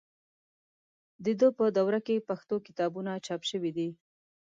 د 1.23 1.25
ده 1.39 1.47
په 1.57 1.65
دوره 1.77 1.99
کې 2.07 2.25
پښتو 2.29 2.55
کتابونه 2.67 3.11
چاپ 3.25 3.41
شوي 3.49 3.71
دي. 3.77 3.89